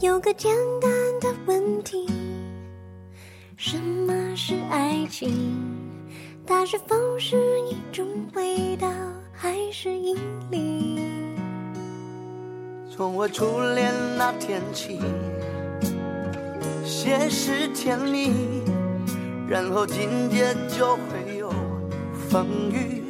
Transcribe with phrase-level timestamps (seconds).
[0.00, 0.90] 有个简单
[1.20, 2.06] 的问题，
[3.56, 5.30] 什么是爱情？
[6.46, 8.88] 它是否是一种味道，
[9.32, 10.16] 还是引
[10.50, 10.98] 力？
[12.90, 14.98] 从我初恋那天起。
[16.92, 18.32] 先是甜蜜，
[19.48, 21.48] 然后今天就会有
[22.28, 23.04] 风雨。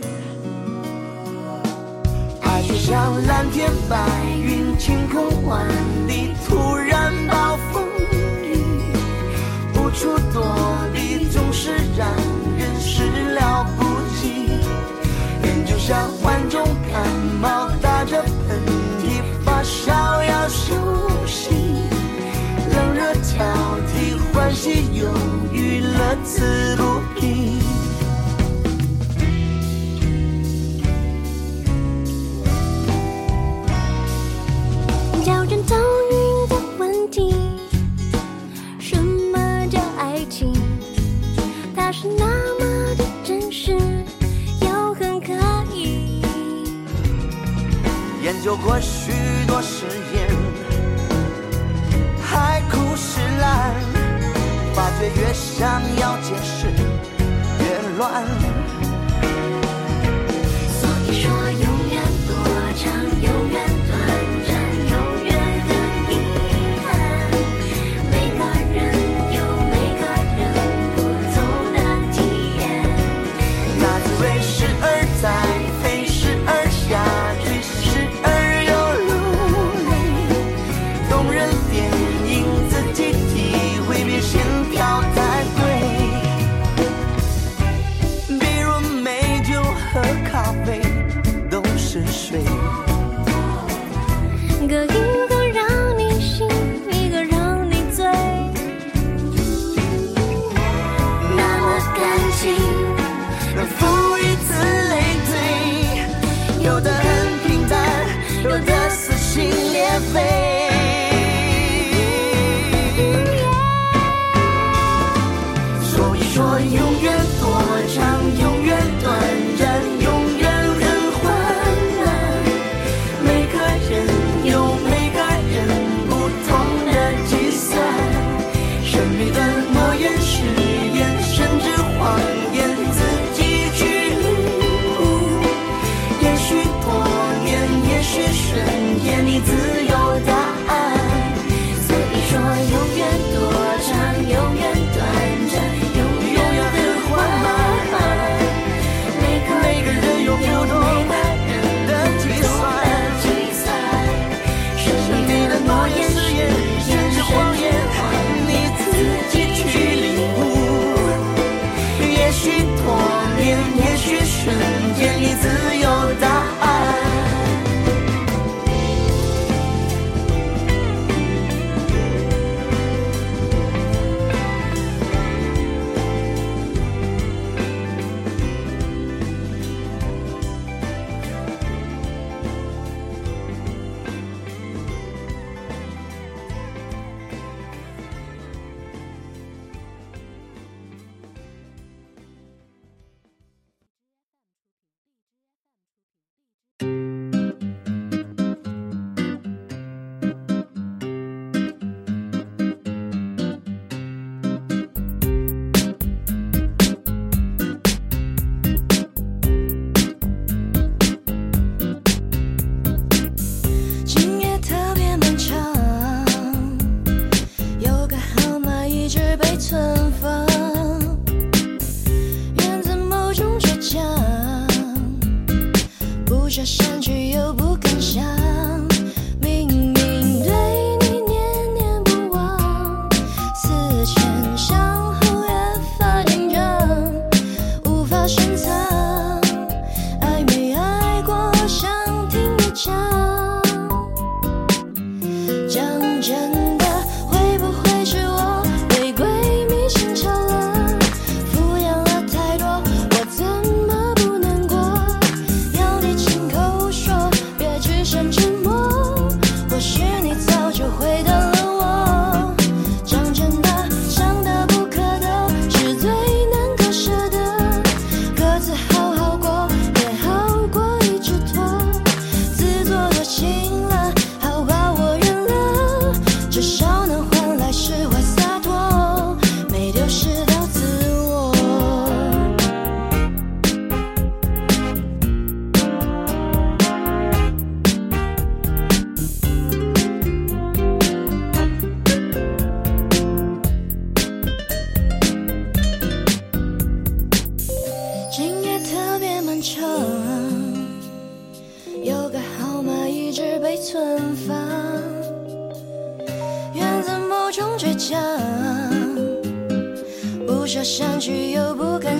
[2.42, 3.96] 爱就像蓝天白
[4.36, 5.66] 云，晴空万
[6.06, 8.58] 里，突然暴风雨，
[9.74, 10.44] 无处躲
[10.92, 12.29] 避，总是让。
[26.24, 26.82] 此不
[27.18, 27.58] 疲。
[35.26, 35.76] 要人头
[36.10, 37.34] 晕的问题，
[38.78, 40.52] 什么叫爱情？
[41.76, 42.24] 它是那
[42.58, 43.78] 么的真实，
[44.60, 45.32] 又很可
[45.72, 46.22] 疑。
[48.22, 49.12] 研究过许
[49.46, 50.09] 多实验。
[55.16, 58.24] 越想要解释越乱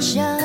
[0.01, 0.40] 想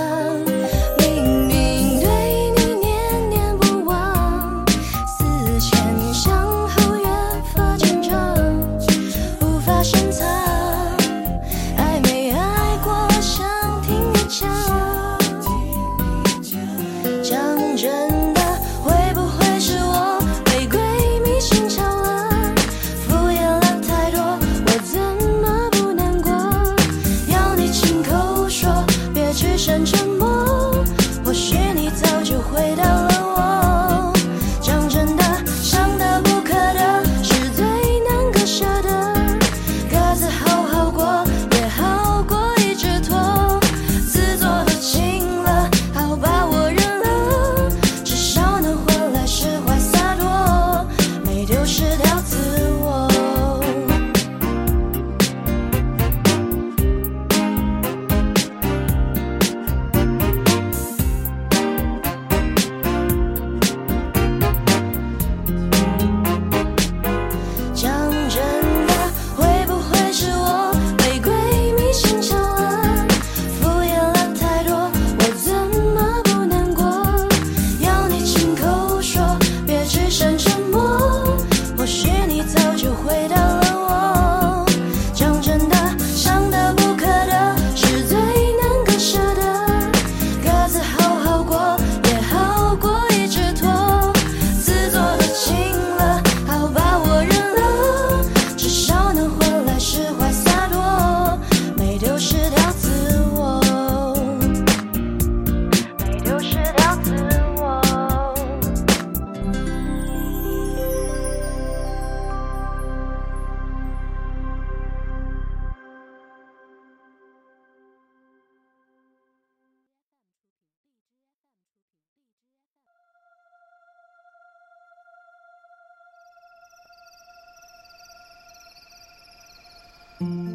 [130.19, 130.49] thank mm -hmm.
[130.49, 130.54] you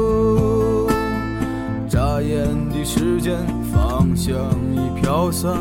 [2.01, 3.37] 眨眼的时间
[3.71, 4.35] 芳香
[4.73, 5.53] 已飘散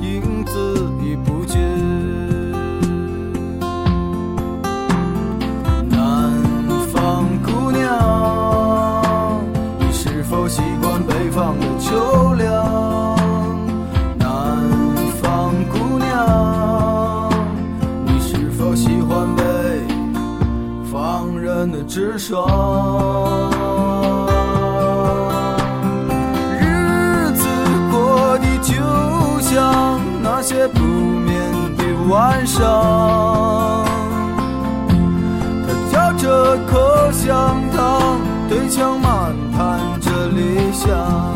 [0.00, 0.95] 影子
[40.86, 41.35] 的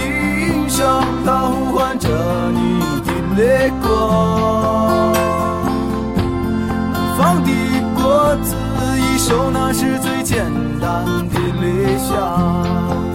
[0.00, 2.08] 心上，它呼唤着
[2.52, 5.12] 你的泪光。
[6.92, 7.50] 南方的
[7.94, 8.54] 果子
[8.96, 10.44] 一熟，那是最简
[10.80, 13.09] 单的理想。